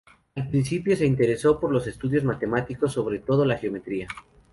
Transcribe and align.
Al 0.33 0.47
principio 0.49 0.97
se 0.97 1.05
interesó 1.05 1.59
por 1.59 1.69
los 1.71 1.85
estudios 1.85 2.23
matemáticos, 2.23 2.91
sobre 2.91 3.19
todo 3.19 3.45
la 3.45 3.59
geometría. 3.59 4.07